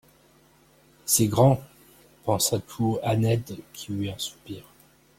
[1.05, 1.61] C'est grand,»
[2.23, 4.63] pensa tout haut Annette qui eut un soupir.